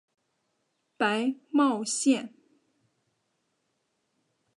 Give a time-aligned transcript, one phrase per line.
[0.97, 2.33] 白茂线